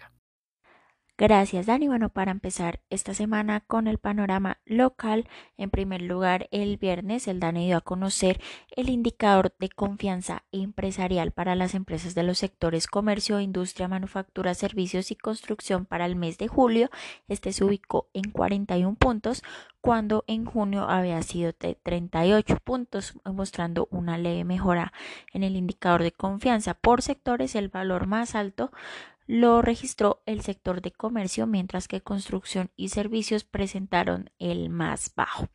Gracias, 1.21 1.67
Dani. 1.67 1.89
Bueno, 1.89 2.11
para 2.11 2.31
empezar 2.31 2.79
esta 2.91 3.13
semana 3.13 3.59
con 3.59 3.89
el 3.89 3.99
panorama 3.99 4.59
local, 4.65 5.29
en 5.57 5.69
primer 5.69 6.01
lugar, 6.01 6.47
el 6.53 6.77
viernes 6.77 7.27
el 7.27 7.41
DANE 7.41 7.67
dio 7.67 7.79
a 7.79 7.81
conocer 7.81 8.41
el 8.77 8.89
indicador 8.89 9.53
de 9.59 9.69
confianza 9.69 10.45
empresarial 10.53 11.33
para 11.33 11.57
las 11.57 11.75
empresas 11.75 12.15
de 12.15 12.23
los 12.23 12.39
sectores 12.39 12.87
comercio, 12.87 13.41
industria, 13.41 13.89
manufactura, 13.89 14.55
servicios 14.55 15.11
y 15.11 15.17
construcción 15.17 15.87
para 15.87 16.07
el 16.07 16.15
mes 16.15 16.39
de 16.39 16.47
julio. 16.47 16.89
Este 17.27 17.53
se 17.53 17.65
ubicó 17.65 18.09
en 18.13 18.31
41 18.31 18.95
puntos, 18.95 19.43
cuando 19.81 20.23
en 20.29 20.45
junio 20.45 20.89
había 20.89 21.21
sido 21.23 21.53
de 21.59 21.75
38 21.75 22.59
puntos, 22.63 23.15
mostrando 23.25 23.89
una 23.91 24.19
leve 24.19 24.45
mejora 24.45 24.93
en 25.33 25.43
el 25.43 25.57
indicador 25.57 26.05
de 26.05 26.13
confianza 26.13 26.75
por 26.75 27.03
sectores. 27.03 27.57
El 27.57 27.71
valor 27.71 28.07
más 28.07 28.37
alto 28.37 28.71
lo 29.29 29.61
registró 29.61 30.23
el 30.25 30.41
sector 30.41 30.81
de 30.81 30.91
comercio, 30.91 31.47
mientras 31.47 31.87
que 31.87 32.01
construcción 32.01 32.71
y 32.77 32.89
servicios 32.89 33.45
presentaron 33.45 34.31
el 34.39 34.71
más 34.71 35.13
bajo. 35.15 35.49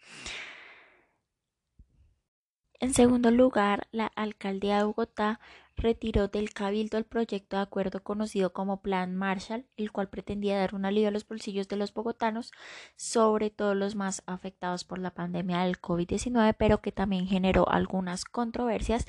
En 2.80 2.94
segundo 2.94 3.32
lugar, 3.32 3.88
la 3.92 4.08
alcaldía 4.08 4.77
de 4.77 4.84
Bogotá 4.84 5.39
retiró 5.75 6.27
del 6.27 6.53
cabildo 6.53 6.98
el 6.98 7.06
proyecto 7.06 7.56
de 7.56 7.63
acuerdo 7.63 8.03
conocido 8.03 8.53
como 8.53 8.82
Plan 8.82 9.15
Marshall, 9.15 9.65
el 9.77 9.92
cual 9.92 10.10
pretendía 10.10 10.60
dar 10.60 10.75
un 10.75 10.86
alivio 10.86 11.08
a 11.08 11.12
los 11.12 11.27
bolsillos 11.27 11.68
de 11.68 11.77
los 11.77 11.94
bogotanos, 11.94 12.51
sobre 12.96 13.50
todo 13.50 13.74
los 13.74 13.96
más 13.96 14.22
afectados 14.25 14.84
por 14.84 15.00
la 15.00 15.13
pandemia 15.13 15.63
del 15.63 15.82
COVID-19, 15.82 16.56
pero 16.58 16.82
que 16.82 16.92
también 16.92 17.25
generó 17.25 17.68
algunas 17.70 18.25
controversias 18.25 19.06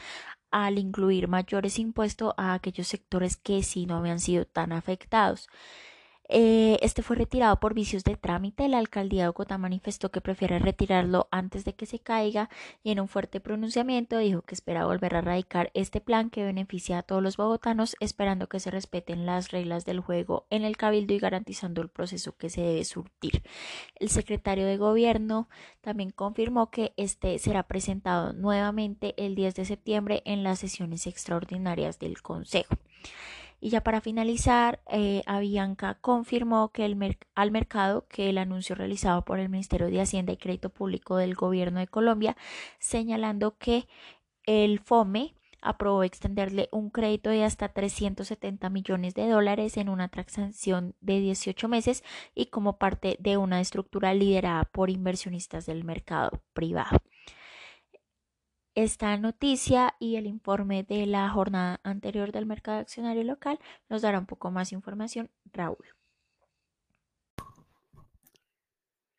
al 0.55 0.79
incluir 0.79 1.27
mayores 1.27 1.81
impuestos 1.81 2.33
a 2.37 2.55
aquellos 2.55 2.87
sectores 2.87 3.37
que 3.37 3.65
sí 3.65 3.87
no 3.87 3.97
habían 3.97 4.21
sido 4.21 4.45
tan 4.47 4.71
afectados. 4.71 5.49
Eh, 6.29 6.79
este 6.81 7.03
fue 7.03 7.17
retirado 7.17 7.61
por 7.61 7.75
vicios 7.75 8.03
de 8.03 8.17
trámite. 8.17 8.69
La 8.69 8.79
alcaldía 8.79 9.23
de 9.23 9.29
Bogotá 9.29 9.59
manifestó 9.59 10.11
que 10.11 10.21
prefiere 10.21 10.59
retirarlo 10.59 11.29
antes 11.31 11.65
de 11.65 11.75
que 11.75 11.87
se 11.87 11.99
caiga 11.99 12.49
y 12.83 12.93
en 12.93 13.01
un 13.01 13.09
fuerte 13.09 13.41
pronunciamiento 13.41 14.17
dijo 14.19 14.43
que 14.43 14.55
espera 14.55 14.87
volver 14.87 15.17
a 15.17 15.21
radicar 15.21 15.71
este 15.75 16.01
plan 16.01 16.31
que 16.31 16.45
beneficia 16.45 16.99
a 16.99 17.03
todos 17.03 17.23
los 17.23 17.37
bogotanos, 17.37 17.97
esperando 18.01 18.49
que 18.49 18.61
se 18.61 18.71
respeten 18.71 19.27
las 19.27 19.51
reglas 19.51 19.85
del 19.85 20.01
juego 20.01 20.47
en 20.51 20.65
el 20.65 20.77
cabildo 20.77 21.13
y 21.13 21.19
garantizando 21.19 21.83
el 21.83 21.89
proceso 21.89 22.37
que 22.37 22.49
se 22.49 22.63
debe 22.63 22.85
surtir. 22.85 23.43
El 23.97 24.09
secretario 24.09 24.67
de 24.67 24.79
gobierno 24.79 25.49
también 25.83 26.11
confirmó 26.11 26.71
que 26.71 26.95
este 26.97 27.39
será 27.39 27.65
presentado 27.65 28.33
nuevamente 28.33 29.15
el 29.19 29.35
10 29.35 29.55
de 29.57 29.65
septiembre 29.65 30.23
en 30.25 30.43
las 30.43 30.61
sesiones 30.61 31.07
extraordinarias 31.07 31.99
del 31.99 32.23
Consejo. 32.23 32.75
Y 33.65 33.71
ya 33.71 33.81
para 33.81 34.03
finalizar, 34.03 34.83
eh, 34.91 35.23
Avianca 35.25 35.95
confirmó 36.03 36.69
que 36.71 36.85
el 36.85 37.17
al 37.35 37.51
mercado 37.51 38.07
que 38.09 38.29
el 38.29 38.37
anuncio 38.37 38.75
realizado 38.75 39.25
por 39.25 39.41
el 39.41 39.49
Ministerio 39.49 39.87
de 39.87 40.03
Hacienda 40.03 40.35
y 40.35 40.37
Crédito 40.37 40.69
Público 40.69 41.17
del 41.17 41.35
Gobierno 41.35 41.81
de 41.81 41.87
Colombia, 41.87 42.37
señalando 42.79 43.57
que 43.57 43.89
el 44.45 44.81
FOME 44.81 45.35
aprobó 45.63 46.03
extenderle 46.03 46.69
un 46.73 46.91
crédito 46.91 47.31
de 47.31 47.43
hasta 47.43 47.71
370 47.71 48.69
millones 48.69 49.15
de 49.15 49.31
dólares 49.31 49.79
en 49.79 49.89
una 49.89 50.09
transacción 50.09 50.95
de 51.01 51.21
18 51.21 51.67
meses 51.67 52.05
y 52.35 52.47
como 52.49 52.77
parte 52.77 53.17
de 53.19 53.39
una 53.39 53.63
estructura 53.63 54.13
liderada 54.13 54.65
por 54.65 54.91
inversionistas 54.91 55.65
del 55.65 55.85
mercado 55.85 56.43
privado. 56.53 56.99
Esta 58.77 59.17
noticia 59.17 59.95
y 60.01 60.17
el 60.17 60.27
informe 60.27 60.83
de 60.83 61.07
la 61.07 61.31
jornada 61.31 61.81
anterior 61.85 62.33
del 62.33 62.45
mercado 62.45 62.79
accionario 62.79 63.23
local 63.23 63.61
nos 63.89 64.03
dará 64.03 64.19
un 64.19 64.27
poco 64.27 64.51
más 64.51 64.73
información. 64.73 65.31
Raúl. 65.53 65.87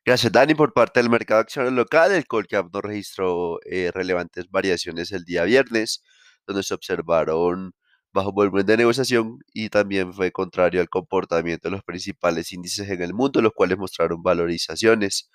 Gracias, 0.03 0.31
Dani. 0.31 0.55
Por 0.55 0.73
parte 0.73 0.99
del 0.99 1.09
mercado 1.09 1.39
accionario 1.39 1.75
local, 1.75 2.11
el 2.11 2.27
Colcap 2.27 2.67
no 2.73 2.81
registró 2.81 3.59
eh, 3.65 3.91
relevantes 3.93 4.49
variaciones 4.51 5.13
el 5.13 5.23
día 5.23 5.45
viernes, 5.45 6.03
donde 6.45 6.61
se 6.61 6.73
observaron 6.73 7.73
bajo 8.11 8.33
volumen 8.33 8.65
de 8.65 8.77
negociación 8.77 9.39
y 9.53 9.69
también 9.69 10.13
fue 10.13 10.31
contrario 10.31 10.81
al 10.81 10.89
comportamiento 10.89 11.69
de 11.69 11.71
los 11.71 11.83
principales 11.83 12.51
índices 12.51 12.89
en 12.89 13.01
el 13.01 13.13
mundo, 13.13 13.41
los 13.41 13.53
cuales 13.53 13.77
mostraron 13.77 14.21
valorizaciones. 14.21 15.29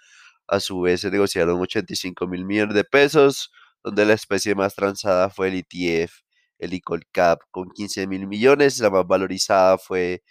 A 0.47 0.61
su 0.61 0.81
vez, 0.83 1.01
se 1.01 1.11
negociaron 1.11 1.61
85 1.61 2.27
mil 2.27 2.45
millones 2.45 2.75
de 2.75 2.85
pesos, 2.85 3.51
donde 3.85 4.05
la 4.07 4.15
especie 4.15 4.55
más 4.55 4.75
transada 4.75 5.31
fue 5.31 5.49
el 5.49 5.55
ETF, 5.57 6.13
el 6.59 6.75
ICOLCAP 6.75 7.41
con 7.51 7.71
15 7.71 8.07
mil 8.07 8.27
millones, 8.27 8.79
la 8.81 8.91
más 8.91 9.07
valorizada 9.07 9.79
fue 9.79 10.23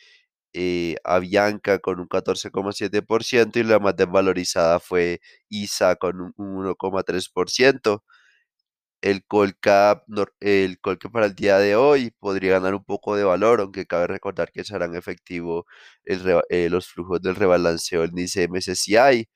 eh, 0.53 0.96
Avianca 1.03 1.79
con 1.79 2.00
un 2.00 2.08
14,7% 2.08 3.58
y 3.60 3.63
la 3.63 3.79
más 3.79 3.96
desvalorizada 3.96 4.79
fue 4.79 5.22
ISA 5.50 5.96
con 5.96 6.22
un 6.22 6.34
1,3%. 6.38 8.03
El 9.01 9.24
Colcap, 9.25 10.03
el 10.41 10.79
Colcap 10.82 11.12
para 11.13 11.27
el 11.27 11.36
día 11.36 11.58
de 11.58 11.75
hoy 11.75 12.12
podría 12.20 12.53
ganar 12.53 12.75
un 12.75 12.84
poco 12.84 13.15
de 13.15 13.24
valor, 13.24 13.62
aunque 13.62 13.86
cabe 13.86 14.08
recordar 14.08 14.51
que 14.51 14.65
serán 14.65 14.94
efectivos 14.96 15.63
eh, 16.06 16.70
los 16.70 16.88
flujos 16.88 17.22
del 17.22 17.36
rebalanceo 17.36 18.01
del 18.01 18.10
índice 18.12 18.48
MSCI 18.50 19.29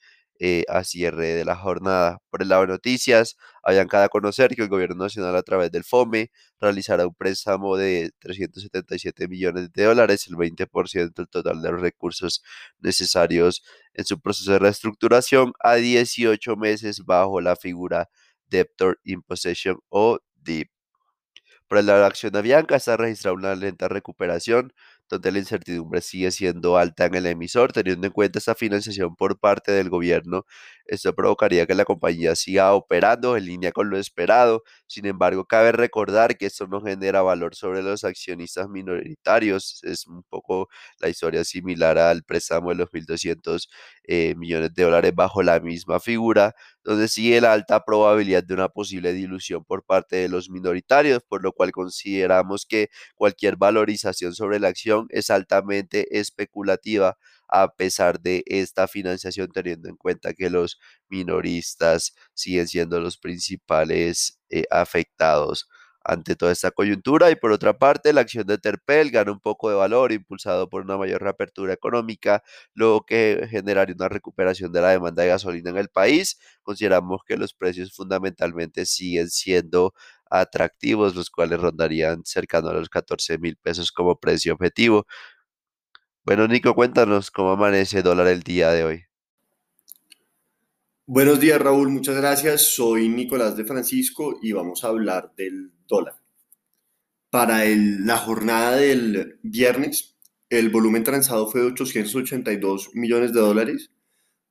eh, 0.46 0.66
a 0.68 0.84
cierre 0.84 1.36
de 1.36 1.46
la 1.46 1.56
jornada. 1.56 2.20
Por 2.30 2.42
el 2.42 2.50
lado 2.50 2.64
de 2.64 2.68
noticias, 2.68 3.38
habían 3.64 3.88
cada 3.88 4.10
conocer 4.10 4.54
que 4.54 4.62
el 4.64 4.68
gobierno 4.68 5.06
nacional 5.06 5.34
a 5.38 5.42
través 5.42 5.72
del 5.72 5.86
FOME 5.86 6.32
realizará 6.60 7.08
un 7.08 7.16
préstamo 7.16 7.78
de 7.78 8.12
377 8.20 9.30
millones 9.30 9.72
de 9.72 9.84
dólares, 9.86 10.28
el 10.28 10.36
20% 10.36 11.14
del 11.16 11.30
total 11.30 11.62
de 11.62 11.72
los 11.72 11.80
recursos 11.80 12.44
necesarios 12.80 13.64
en 13.94 14.04
su 14.04 14.20
proceso 14.20 14.52
de 14.52 14.60
reestructuración 14.60 15.54
a 15.62 15.76
18 15.76 16.58
meses 16.58 17.06
bajo 17.06 17.40
la 17.40 17.56
figura 17.56 18.10
Debtor 18.48 19.00
in 19.06 19.22
Possession 19.22 19.78
o 19.88 20.20
DIP. 20.36 20.70
Por 21.70 21.78
el 21.78 21.86
lado 21.86 22.00
de 22.00 22.02
la 22.02 22.08
acción 22.08 22.34
de 22.34 22.40
Avianca 22.40 22.76
está 22.76 22.98
registrada 22.98 23.34
una 23.34 23.56
lenta 23.56 23.88
recuperación 23.88 24.74
donde 25.14 25.32
la 25.32 25.40
incertidumbre 25.40 26.02
sigue 26.02 26.32
siendo 26.32 26.78
alta 26.78 27.06
en 27.06 27.16
el 27.16 27.26
emisor, 27.28 27.72
teniendo 27.74 28.08
en 28.08 28.14
cuenta 28.14 28.40
esta 28.40 28.56
financiación 28.56 29.16
por 29.16 29.40
parte 29.40 29.72
del 29.72 29.90
gobierno. 29.90 30.46
Esto 30.86 31.14
provocaría 31.16 31.66
que 31.66 31.76
la 31.76 31.86
compañía 31.86 32.36
siga 32.36 32.74
operando 32.74 33.38
en 33.38 33.46
línea 33.46 33.72
con 33.72 33.90
lo 33.90 33.98
esperado. 33.98 34.64
Sin 34.88 35.06
embargo, 35.06 35.46
cabe 35.46 35.72
recordar 35.72 36.38
que 36.38 36.46
esto 36.46 36.68
no 36.68 36.82
genera 36.82 37.22
valor 37.22 37.56
sobre 37.56 37.82
los 37.82 38.04
accionistas 38.04 38.68
minoritarios. 38.70 39.80
Es 39.84 40.08
un 40.08 40.24
poco 40.24 40.70
la 41.00 41.10
historia 41.10 41.44
similar 41.44 41.98
al 41.98 42.24
préstamo 42.24 42.70
de 42.70 42.76
los 42.76 42.90
1.200 42.90 43.70
eh, 44.04 44.36
millones 44.36 44.74
de 44.74 44.84
dólares 44.84 45.14
bajo 45.16 45.42
la 45.44 45.60
misma 45.60 46.00
figura, 46.00 46.54
donde 46.84 47.08
sigue 47.08 47.40
la 47.42 47.54
alta 47.54 47.84
probabilidad 47.86 48.44
de 48.44 48.54
una 48.54 48.70
posible 48.70 49.14
dilución 49.14 49.64
por 49.64 49.84
parte 49.86 50.18
de 50.18 50.30
los 50.30 50.50
minoritarios, 50.50 51.24
por 51.28 51.42
lo 51.44 51.54
cual 51.54 51.72
consideramos 51.72 52.66
que 52.66 52.90
cualquier 53.16 53.56
valorización 53.58 54.34
sobre 54.36 54.60
la 54.60 54.68
acción 54.70 55.08
es 55.10 55.30
altamente 55.30 56.20
especulativa 56.20 57.18
a 57.48 57.74
pesar 57.76 58.20
de 58.20 58.44
esta 58.48 58.88
financiación, 58.88 59.50
teniendo 59.52 59.90
en 59.90 59.96
cuenta 59.98 60.34
que 60.34 60.50
los 60.50 60.80
minoristas 61.10 62.16
siguen 62.34 62.68
siendo 62.68 63.00
los 63.00 63.18
principales 63.18 64.40
eh, 64.50 64.66
afectados 64.72 65.68
ante 66.04 66.36
toda 66.36 66.52
esta 66.52 66.72
coyuntura 66.72 67.32
y 67.32 67.36
por 67.36 67.52
otra 67.52 67.78
parte 67.78 68.12
la 68.14 68.22
acción 68.22 68.46
de 68.46 68.58
Terpel 68.58 69.10
gana 69.12 69.32
un 69.32 69.40
poco 69.40 69.70
de 69.70 69.76
valor 69.76 70.12
impulsado 70.12 70.68
por 70.70 70.82
una 70.84 70.98
mayor 70.98 71.22
reapertura 71.22 71.74
económica, 71.74 72.44
lo 72.74 73.06
que 73.08 73.48
generaría 73.50 73.96
una 73.96 74.10
recuperación 74.10 74.72
de 74.74 74.82
la 74.82 74.90
demanda 74.90 75.24
de 75.24 75.30
gasolina 75.30 75.70
en 75.70 75.78
el 75.78 75.90
país. 75.90 76.40
Consideramos 76.62 77.22
que 77.26 77.38
los 77.38 77.54
precios 77.54 77.94
fundamentalmente 77.94 78.86
siguen 78.86 79.30
siendo 79.30 79.94
atractivos, 80.30 81.16
los 81.16 81.30
cuales 81.30 81.60
rondarían 81.62 82.24
cercano 82.26 82.70
a 82.70 82.74
los 82.74 82.90
14 82.90 83.38
mil 83.38 83.56
pesos 83.58 83.92
como 83.92 84.20
precio 84.20 84.54
objetivo. 84.54 85.06
Bueno, 86.26 86.48
Nico, 86.48 86.74
cuéntanos 86.74 87.32
cómo 87.32 87.52
amanece 87.52 88.02
dólar 88.02 88.28
el 88.28 88.44
día 88.44 88.72
de 88.72 88.86
hoy. 88.86 89.04
Buenos 91.06 91.42
días, 91.42 91.62
Raúl. 91.62 91.90
Muchas 91.90 92.16
gracias. 92.16 92.62
Soy 92.62 93.10
Nicolás 93.10 93.58
de 93.58 93.66
Francisco 93.66 94.40
y 94.42 94.54
vamos 94.54 94.86
a 94.86 94.88
hablar 94.88 95.34
del 95.36 95.74
dólar. 95.86 96.16
Para 97.30 97.66
la 97.66 98.16
jornada 98.16 98.78
del 98.78 99.38
viernes, 99.44 100.16
el 100.50 100.70
volumen 100.70 101.04
transado 101.04 101.52
fue 101.52 101.60
de 101.60 101.68
882 101.68 102.92
millones 102.94 103.34
de 103.34 103.42
dólares, 103.42 103.92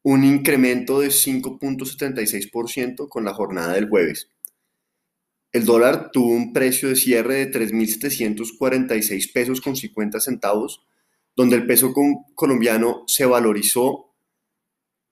un 0.02 0.24
incremento 0.24 1.00
de 1.00 1.08
5.76% 1.08 3.08
con 3.08 3.24
la 3.24 3.32
jornada 3.32 3.72
del 3.72 3.88
jueves. 3.88 4.30
El 5.52 5.64
dólar 5.64 6.10
tuvo 6.12 6.34
un 6.34 6.52
precio 6.52 6.90
de 6.90 6.96
cierre 6.96 7.46
de 7.46 7.50
3.746 7.50 9.32
pesos 9.32 9.62
con 9.62 9.74
50 9.74 10.20
centavos, 10.20 10.84
donde 11.34 11.56
el 11.56 11.66
peso 11.66 11.92
colombiano 12.34 13.02
se 13.06 13.26
valorizó 13.26 14.12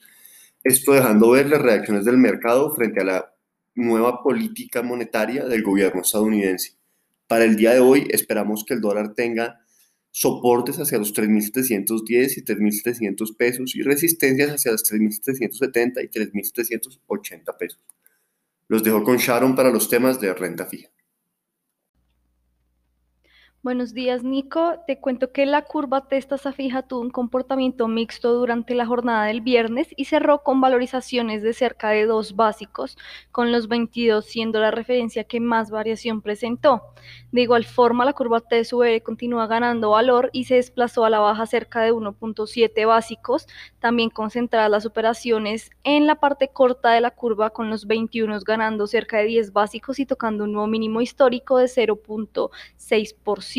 Esto 0.64 0.94
dejando 0.94 1.32
ver 1.32 1.50
las 1.50 1.62
reacciones 1.62 2.06
del 2.06 2.18
mercado 2.18 2.74
frente 2.74 3.02
a 3.02 3.06
la 3.06 3.34
nueva 3.76 4.24
política 4.24 4.82
monetaria 4.82 5.46
del 5.46 5.64
gobierno 5.64 6.02
estadounidense. 6.02 6.76
Para 7.28 7.44
el 7.44 7.56
día 7.56 7.74
de 7.74 7.80
hoy 7.80 8.08
esperamos 8.10 8.64
que 8.64 8.74
el 8.74 8.82
dólar 8.82 9.14
tenga 9.14 9.63
soportes 10.14 10.80
hacia 10.80 11.00
los 11.00 11.12
3.710 11.12 12.38
y 12.38 12.44
3.700 12.44 13.36
pesos 13.36 13.76
y 13.76 13.82
resistencias 13.82 14.52
hacia 14.52 14.72
los 14.72 14.84
3.770 14.86 16.04
y 16.04 16.08
3.780 16.08 17.58
pesos. 17.58 17.80
Los 18.68 18.84
dejo 18.84 19.04
con 19.04 19.18
Sharon 19.18 19.56
para 19.56 19.72
los 19.72 19.90
temas 19.90 20.22
de 20.22 20.32
renta 20.36 20.68
fija. 20.68 20.90
Buenos 23.64 23.94
días, 23.94 24.26
Nico. 24.26 24.74
Te 24.88 25.00
cuento 25.00 25.32
que 25.32 25.46
la 25.46 25.62
curva 25.62 26.06
tasa 26.10 26.52
fija 26.52 26.82
tuvo 26.82 27.00
un 27.00 27.10
comportamiento 27.10 27.88
mixto 27.88 28.34
durante 28.34 28.76
la 28.76 28.86
jornada 28.86 29.24
del 29.28 29.40
viernes 29.40 29.88
y 29.96 30.04
cerró 30.04 30.44
con 30.44 30.60
valorizaciones 30.60 31.42
de 31.44 31.54
cerca 31.54 31.92
de 31.92 32.06
dos 32.06 32.36
básicos, 32.36 32.98
con 33.32 33.54
los 33.54 33.70
22 33.70 34.26
siendo 34.26 34.60
la 34.60 34.70
referencia 34.70 35.24
que 35.24 35.40
más 35.40 35.72
variación 35.72 36.22
presentó. 36.22 36.82
De 37.32 37.42
igual 37.42 37.64
forma, 37.64 38.04
la 38.04 38.12
curva 38.12 38.42
TSV 38.42 39.02
continúa 39.02 39.48
ganando 39.48 39.92
valor 39.92 40.30
y 40.34 40.44
se 40.44 40.56
desplazó 40.56 41.06
a 41.06 41.10
la 41.10 41.20
baja 41.20 41.46
cerca 41.46 41.84
de 41.84 41.94
1.7 41.94 42.86
básicos, 42.86 43.48
también 43.80 44.10
concentradas 44.10 44.72
las 44.72 44.86
operaciones 44.86 45.72
en 45.86 46.06
la 46.06 46.16
parte 46.16 46.50
corta 46.50 46.92
de 46.92 47.00
la 47.00 47.12
curva 47.12 47.52
con 47.52 47.70
los 47.70 47.88
21 47.88 48.42
ganando 48.46 48.88
cerca 48.88 49.20
de 49.20 49.26
10 49.28 49.54
básicos 49.54 50.00
y 50.00 50.06
tocando 50.06 50.44
un 50.44 50.52
nuevo 50.52 50.68
mínimo 50.68 51.00
histórico 51.00 51.58
de 51.58 51.68
0.6%. 51.68 53.53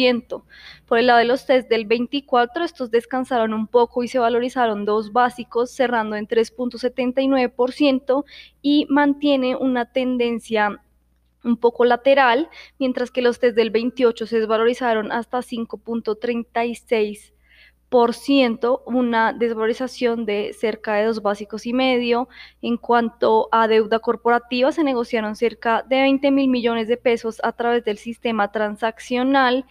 Por 0.86 0.98
el 0.98 1.06
lado 1.06 1.18
de 1.18 1.24
los 1.24 1.46
test 1.46 1.68
del 1.68 1.86
24, 1.86 2.64
estos 2.64 2.90
descansaron 2.90 3.54
un 3.54 3.66
poco 3.66 4.02
y 4.02 4.08
se 4.08 4.18
valorizaron 4.18 4.84
dos 4.84 5.12
básicos, 5.12 5.70
cerrando 5.70 6.16
en 6.16 6.26
3.79% 6.26 8.24
y 8.62 8.86
mantiene 8.88 9.56
una 9.56 9.92
tendencia 9.92 10.80
un 11.44 11.58
poco 11.58 11.84
lateral, 11.84 12.48
mientras 12.78 13.10
que 13.10 13.22
los 13.22 13.38
test 13.38 13.54
del 13.54 13.70
28 13.70 14.26
se 14.26 14.38
desvalorizaron 14.38 15.12
hasta 15.12 15.38
5.36 15.38 17.33
una 18.86 19.32
desvalorización 19.32 20.26
de 20.26 20.52
cerca 20.52 20.94
de 20.94 21.04
dos 21.04 21.22
básicos 21.22 21.64
y 21.64 21.72
medio. 21.72 22.28
En 22.60 22.76
cuanto 22.76 23.48
a 23.52 23.68
deuda 23.68 24.00
corporativa, 24.00 24.72
se 24.72 24.82
negociaron 24.82 25.36
cerca 25.36 25.84
de 25.88 26.00
20 26.00 26.30
mil 26.32 26.48
millones 26.48 26.88
de 26.88 26.96
pesos 26.96 27.40
a 27.44 27.52
través 27.52 27.84
del 27.84 27.98
sistema 27.98 28.50
transaccional 28.50 29.64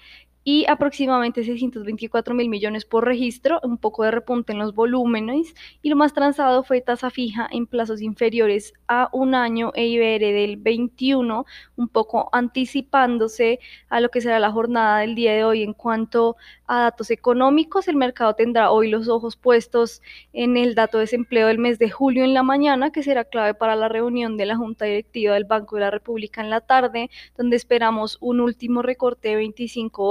y 0.44 0.66
aproximadamente 0.68 1.44
624 1.44 2.34
mil 2.36 2.50
millones 2.50 2.86
por 2.86 3.06
registro, 3.06 3.60
un 3.64 3.78
poco 3.78 4.04
de 4.04 4.12
repunte 4.12 4.52
en 4.52 4.60
los 4.60 4.76
volúmenes 4.76 5.56
y 5.82 5.90
lo 5.90 5.96
más 5.96 6.14
transado 6.14 6.64
fue 6.64 6.82
tasa 6.82 7.10
fija 7.10 7.48
en 7.52 7.66
plazos 7.66 8.02
inferiores 8.02 8.74
a 8.88 9.10
un 9.14 9.36
año 9.36 9.72
e 9.76 9.88
IBR 9.88 10.34
del 10.34 10.58
21, 10.58 11.46
un 11.78 11.88
poco 11.88 12.30
anticipándose 12.32 13.60
a 13.90 14.00
lo 14.00 14.10
que 14.10 14.22
será 14.22 14.40
la 14.40 14.52
jornada 14.52 15.00
del 15.00 15.16
día 15.16 15.34
de 15.34 15.44
hoy 15.44 15.64
en 15.64 15.74
cuanto 15.74 16.36
a 16.68 16.82
datos 16.82 17.12
económicos. 17.12 17.88
El 17.88 17.96
mercado 17.96 18.36
tendrá 18.36 18.72
hoy 18.72 18.90
los 18.90 19.08
ojos 19.08 19.36
puestos 19.36 20.02
en 20.34 20.58
el 20.58 20.76
dato 20.76 20.98
de 20.98 21.04
desempleo 21.04 21.48
del 21.48 21.58
mes 21.58 21.80
de 21.80 21.90
julio 21.90 22.24
en 22.24 22.34
la 22.34 22.44
mañana, 22.44 22.92
que 22.92 23.04
será 23.04 23.24
clave 23.24 23.54
para 23.54 23.76
la 23.76 23.88
reunión 23.88 24.38
de 24.38 24.46
la 24.46 24.58
Junta 24.58 24.86
Directiva 24.86 25.36
del 25.36 25.46
Banco 25.46 25.76
de 25.76 25.82
la 25.82 25.92
República 25.92 26.42
en 26.42 26.50
la 26.50 26.62
tarde, 26.62 27.10
donde 27.38 27.56
esperamos 27.56 28.18
un 28.22 28.40
último 28.40 28.82
recorte 28.82 29.30
de 29.30 29.36
25 29.36 30.08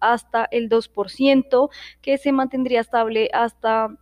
hasta 0.00 0.48
el 0.50 0.68
2%, 0.68 1.70
que 2.00 2.18
se 2.18 2.32
mantendría 2.32 2.80
estable 2.80 3.30
hasta 3.32 3.96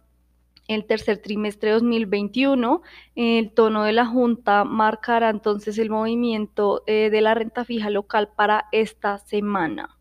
el 0.68 0.86
tercer 0.86 1.18
trimestre 1.18 1.68
de 1.68 1.74
2021. 1.74 2.82
El 3.14 3.52
tono 3.52 3.84
de 3.84 3.92
la 3.92 4.06
Junta 4.06 4.64
marcará 4.64 5.30
entonces 5.30 5.78
el 5.78 5.90
movimiento 5.90 6.82
eh, 6.86 7.10
de 7.10 7.20
la 7.20 7.34
renta 7.34 7.64
fija 7.64 7.90
local 7.90 8.30
para 8.34 8.66
esta 8.72 9.18
semana. 9.18 9.96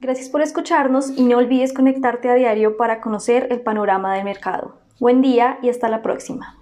Gracias 0.00 0.28
por 0.28 0.42
escucharnos 0.42 1.10
y 1.16 1.22
no 1.22 1.38
olvides 1.38 1.72
conectarte 1.72 2.28
a 2.28 2.34
diario 2.34 2.76
para 2.76 3.00
conocer 3.00 3.46
el 3.52 3.60
panorama 3.60 4.16
del 4.16 4.24
mercado. 4.24 4.80
Buen 4.98 5.22
día 5.22 5.58
y 5.62 5.68
hasta 5.68 5.88
la 5.88 6.02
próxima. 6.02 6.61